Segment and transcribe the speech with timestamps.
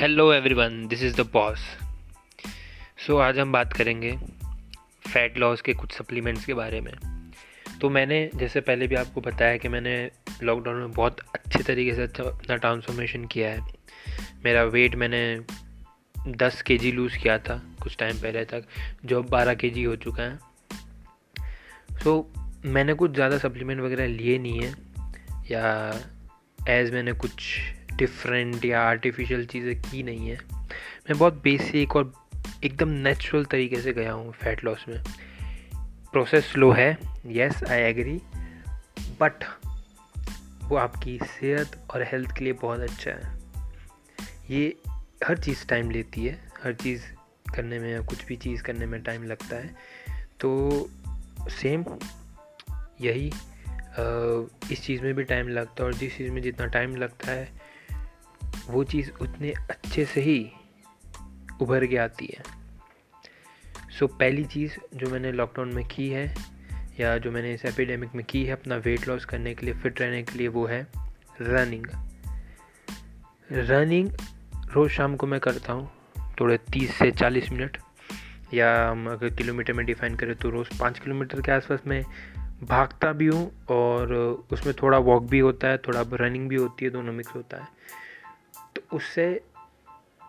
[0.00, 1.58] Hello everyone this is the boss
[3.06, 4.12] so आज हम बात करेंगे
[5.12, 6.92] फ़ैट लॉस के कुछ सप्लीमेंट्स के बारे में।
[7.80, 10.10] तो मैंने जैसे पहले भी आपको बताया कि मैंने
[10.42, 13.60] लॉकडाउन में बहुत अच्छे तरीके से अच्छा अपना ट्रांसफॉर्मेशन किया है।
[14.44, 15.40] मेरा वेट मैंने
[16.28, 18.64] दस के जी लूज़ किया था कुछ टाइम पहले तक
[19.04, 20.38] जो अब बारह के जी हो चुका है।
[22.04, 24.74] सो so, मैंने कुछ ज़्यादा सप्लीमेंट वगैरह लिए नहीं है
[25.50, 26.00] या
[26.68, 27.32] एज़ मैंने कुछ
[27.96, 30.38] डिफरेंट या आर्टिफिशियल चीज़ें की नहीं है।
[31.08, 32.12] मैं बहुत बेसिक और
[32.64, 35.02] एकदम नेचुरल तरीके से गया हूँ फैट लॉस में।
[36.12, 38.20] प्रोसेस स्लो है येस आई एग्री
[39.20, 39.44] बट
[40.62, 43.38] वो आपकी सेहत और हेल्थ के लिए बहुत अच्छा है।
[44.50, 44.76] ये
[45.26, 47.02] हर चीज़ टाइम लेती है, हर चीज़
[47.54, 49.74] करने में कुछ भी चीज़ करने में टाइम लगता है।
[50.40, 50.90] तो
[51.50, 51.84] सेम
[53.00, 53.32] यही
[54.72, 57.65] इस चीज़ में भी टाइम लगता है और जिस चीज़ में जितना टाइम लगता है
[58.68, 60.50] वो चीज़ उतने अच्छे से ही
[61.60, 62.42] उभर के आती है।
[63.98, 66.34] सो so, पहली चीज़ जो मैंने लॉकडाउन में की है
[67.00, 70.00] या जो मैंने इस एपिडेमिक में की है अपना वेट लॉस करने के लिए फिट
[70.00, 70.86] रहने के लिए वो है
[71.40, 71.86] रनिंग
[73.52, 74.10] रनिंग
[74.72, 75.90] रोज़ शाम को मैं करता हूँ
[76.40, 77.76] थोड़े तीस से चालीस मिनट
[78.54, 82.04] या हम अगर किलोमीटर में डिफाइन करें तो रोज़ पाँच किलोमीटर के आसपास मैं
[82.62, 84.14] भागता भी हूँ और
[84.52, 87.68] उसमें थोड़ा वॉक भी होता है थोड़ा रनिंग भी होती है दोनों मिक्स होता है।
[88.92, 89.40] उससे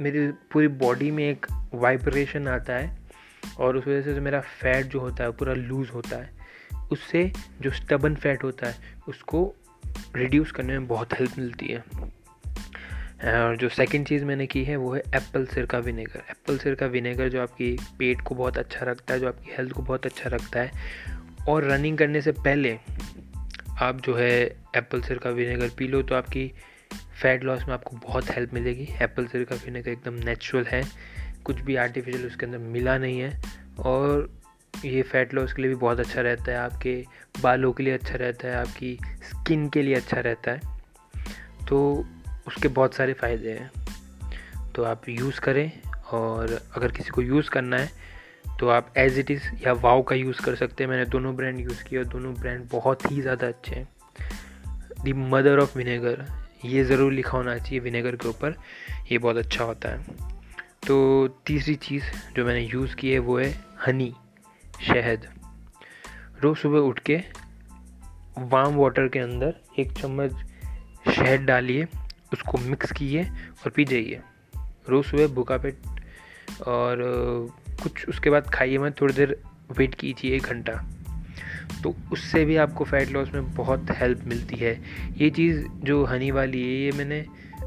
[0.00, 2.98] मेरी पूरी बॉडी में एक वाइब्रेशन आता है
[3.58, 6.30] और उस वजह से मेरा फैट जो होता है पूरा लूज़ होता है।
[6.92, 8.74] उससे जो स्टबन फैट होता है,
[9.08, 9.54] उसको
[10.16, 11.78] रिड्यूस करने में बहुत हेल्प मिलती है।
[13.44, 16.74] और जो सेकंड चीज़ मैंने की है, वो है एप्पल सिर का विनेगर एप्पल सिर
[16.74, 20.06] का विनेगर जो आपकी पेट को बहुत अच्छा रखता है, जो आपकी हेल्थ को बहुत
[20.06, 20.72] अच्छा रखता है।
[21.48, 22.78] और रनिंग करने से पहले
[23.82, 24.40] आप जो है
[24.76, 26.52] एप्पल सिर का विनेगर पी लो तो आपकी
[27.22, 30.82] फ़ैट लॉस में आपको बहुत हेल्प मिलेगी। एप्पल सिर का विनेगर एकदम नेचुरल है।
[31.44, 33.40] कुछ भी आर्टिफिशियल उसके अंदर मिला नहीं है।
[33.78, 34.30] और
[34.84, 37.04] ये फ़ैट लॉस के लिए भी बहुत अच्छा रहता है। आपके
[37.42, 40.60] बालों के लिए अच्छा रहता है। आपकी स्किन के लिए अच्छा रहता है।
[41.68, 42.06] तो
[42.46, 43.70] उसके बहुत सारे फ़ायदे हैं।
[44.72, 45.70] तो आप यूज़ करें
[46.12, 47.90] और अगर किसी को यूज़ करना है
[48.60, 51.60] तो आप एज इट इज़ या वाव का यूज़ कर सकते हैं। मैंने दोनों ब्रांड
[51.60, 53.88] यूज़ किए और दोनों ब्रांड बहुत ही ज़्यादा अच्छे हैं।
[55.04, 56.24] दी मदर ऑफ़ विनेगर
[56.64, 58.54] ये ज़रूर लिखा होना चाहिए विनेगर के ऊपर।
[59.12, 60.04] ये बहुत अच्छा होता है।
[60.86, 62.04] तो तीसरी चीज़
[62.36, 63.50] जो मैंने यूज़ की है वो है
[63.86, 64.12] हनी,
[64.80, 65.26] शहद।
[66.42, 67.16] रोज़ सुबह उठ के
[68.38, 70.32] वार्म वाटर के अंदर एक चम्मच
[71.10, 71.86] शहद डालिए,
[72.32, 74.20] उसको मिक्स कीजिए और पी जाइए।
[74.88, 75.76] रोज़ सुबह भूखा पेट
[76.66, 76.98] और
[77.82, 79.36] कुछ उसके बाद खाइए मत, थोड़ी देर
[79.78, 80.72] वेट कीजिए एक घंटा।
[81.82, 84.74] तो उससे भी आपको फ़ैट लॉस में बहुत हेल्प मिलती है।
[85.16, 87.20] ये चीज़ जो हनी वाली है, ये मैंने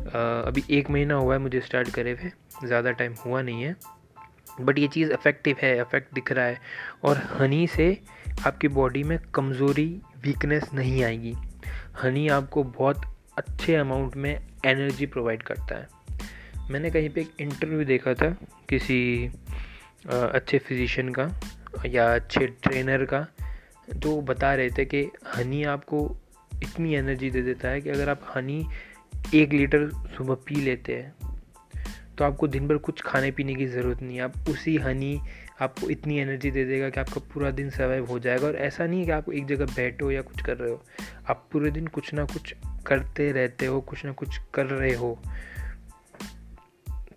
[0.08, 2.32] अभी एक महीना हुआ है मुझे स्टार्ट करे हुए।
[2.68, 3.76] ज़्यादा टाइम हुआ नहीं है।
[4.62, 6.60] बट ये चीज़ इफ़ेक्टिव है इफ़ेक्ट दिख रहा है।
[7.06, 7.98] और हनी से
[8.46, 9.86] आपकी बॉडी में कमज़ोरी
[10.24, 11.36] वीकनेस नहीं आएगी।
[12.04, 13.02] हनी आपको बहुत
[13.38, 14.32] अच्छे अमाउंट में
[14.66, 15.88] एनर्जी प्रोवाइड करता है।
[16.70, 18.30] मैंने कहीं पे एक इंटरव्यू देखा था
[18.70, 19.32] किसी
[20.08, 21.30] अच्छे फिजिशियन का
[21.86, 23.26] या अच्छे ट्रेनर का।
[23.94, 25.04] तो बता रहे थे कि
[25.36, 26.00] हनी आपको
[26.64, 28.66] इतनी एनर्जी दे देता है कि अगर आप हनी
[29.36, 31.16] एक लीटर सुबह पी लेते हैं
[32.18, 35.20] तो आपको दिन भर कुछ खाने पीने की ज़रूरत नहीं है। आप उसी हनी
[35.62, 39.00] आपको इतनी एनर्जी दे देगा कि आपका पूरा दिन सर्वाइव हो जाएगा। और ऐसा नहीं
[39.00, 40.82] है कि आप एक जगह बैठे या कुछ कर रहे हो।
[41.30, 42.54] आप पूरे दिन कुछ ना कुछ
[42.86, 45.18] करते रहते हो, कुछ ना कुछ कर रहे हो।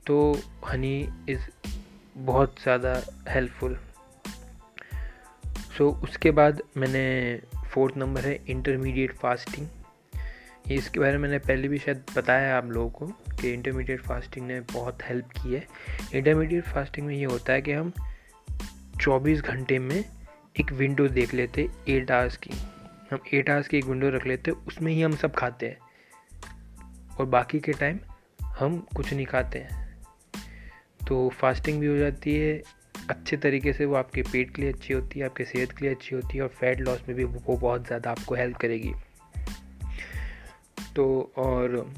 [0.07, 1.49] तो हनी इज़
[2.17, 3.79] बहुत ज़्यादा हेल्पफुल
[5.81, 7.37] सो so, उसके बाद मैंने
[7.69, 9.69] फोर्थ नंबर है इंटरमीडिएट फास्टिंग
[10.73, 14.61] इसके बारे में मैंने पहले भी शायद बताया आप लोगों को कि इंटरमीडिएट फास्टिंग ने
[14.61, 15.67] बहुत हेल्प की है।
[16.15, 17.93] इंटरमीडिएट फास्टिंग में ये होता है कि हम
[19.01, 20.05] 24 घंटे में
[20.61, 22.51] एक विंडो देख लेते एट आवर्स की।
[23.11, 25.79] हम एट आवर्स की एक विंडो रख लेते उसमें ही हम सब खाते हैं।
[27.21, 27.99] और बाकी के टाइम
[28.43, 29.99] हम कुछ नहीं खाते हैं।
[31.09, 32.80] तो फास्टिंग भी हो जाती है
[33.11, 35.95] अच्छे तरीके से वो आपके पेट के लिए अच्छी होती है, आपके सेहत के लिए
[35.95, 38.93] अच्छी होती है और फैट लॉस में भी वो बहुत ज़्यादा आपको हेल्प करेगी।
[40.97, 41.93] तो और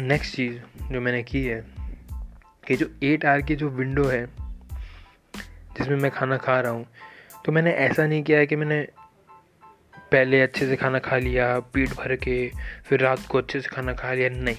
[0.00, 0.58] नेक्स्ट चीज़
[0.92, 1.60] जो मैंने की है
[2.66, 4.24] कि जो एट आर की जो विंडो है,
[5.78, 6.86] जिसमें मैं खाना खा रहा हूँ
[7.44, 8.80] तो मैंने ऐसा नहीं किया है कि मैंने
[10.12, 12.36] पहले अच्छे से खाना खा लिया, पेट भर के,
[12.84, 14.56] फिर रात को अच्छे से खाना खा लिया, नहीं।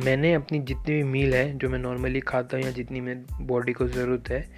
[0.00, 3.72] मैंने अपनी जितनी भी मील है, जो मैं नॉर्मली खाता हूँ या जितनी मेरी बॉडी
[3.72, 4.48] को ज़रूरत है,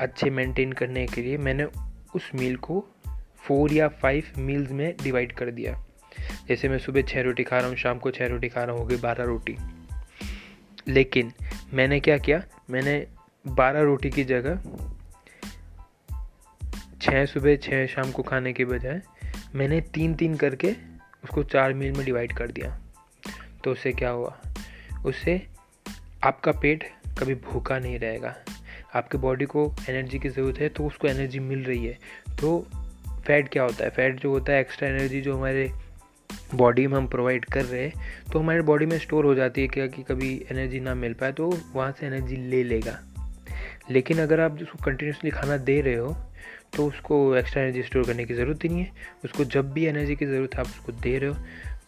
[0.00, 1.64] अच्छे मेंटेन करने के लिए मैंने
[2.14, 2.88] उस मील को
[3.38, 5.84] फोर या फाइव मील्स में डिवाइड कर दिया।
[6.48, 8.82] जैसे मैं सुबह छः रोटी खा रहा हूँ, शाम को छः रोटी खा रहा हूँ,
[8.82, 9.56] हो गई बारह रोटी।
[10.88, 11.32] लेकिन
[11.74, 12.42] मैंने क्या किया?
[12.70, 13.06] मैंने
[13.46, 14.60] बारह रोटी की जगह
[17.02, 19.02] छः सुबह छः शाम को खाने के बजाय
[19.54, 20.72] मैंने तीन तीन करके
[21.24, 22.81] उसको चार मील में डिवाइड कर दिया।
[23.64, 24.36] तो उससे क्या हुआ?
[25.06, 25.40] उससे
[26.24, 26.84] आपका पेट
[27.18, 28.34] कभी भूखा नहीं रहेगा।
[28.94, 31.98] आपके बॉडी को एनर्जी की ज़रूरत है तो उसको एनर्जी मिल रही है।
[32.40, 32.58] तो
[33.26, 33.90] फैट क्या होता है?
[33.90, 35.70] फैट जो होता है एक्स्ट्रा एनर्जी जो हमारे
[36.54, 39.68] बॉडी में हम प्रोवाइड कर रहे हैं तो हमारे बॉडी में स्टोर हो जाती है
[39.68, 42.98] क्या कि कभी एनर्जी ना मिल पाए तो वहाँ से एनर्जी ले लेगा।
[43.90, 46.16] लेकिन अगर आप उसको कंटिन्यूसली खाना दे रहे हो
[46.76, 48.92] तो उसको एक्स्ट्रा एनर्जी स्टोर करने की ज़रूरत ही नहीं है।
[49.24, 51.36] उसको जब भी एनर्जी की ज़रूरत है, आप उसको दे रहे हो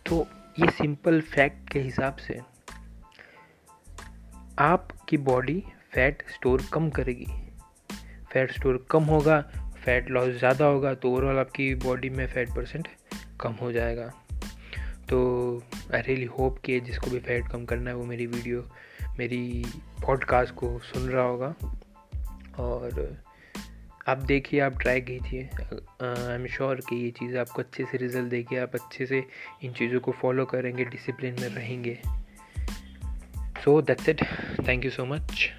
[0.07, 0.27] तो
[0.59, 2.39] ये सिंपल फैक्ट के हिसाब से
[4.59, 5.63] आपकी बॉडी
[5.93, 7.27] फैट स्टोर कम करेगी।
[8.33, 9.41] फैट स्टोर कम होगा
[9.85, 12.89] फैट लॉस ज़्यादा होगा तो ओवरऑल आपकी बॉडी में फैट परसेंट
[13.41, 14.07] कम हो जाएगा।
[15.11, 15.19] तो
[15.95, 18.65] आई रियली होप कि जिसको भी फैट कम करना है, वो मेरी वीडियो
[19.19, 19.65] मेरी
[20.07, 21.55] पॉडकास्ट को सुन रहा होगा।
[22.59, 23.17] और
[24.09, 25.43] आप देखिए, आप ट्राई कीजिए।
[26.03, 29.25] आई एम श्योर कि ये चीज़ आपको अच्छे से रिज़ल्ट देगी। आप अच्छे से
[29.63, 31.99] इन चीज़ों को फॉलो करेंगे डिसिप्लिन में रहेंगे।
[33.65, 34.25] So that's it
[34.69, 35.53] thank you so much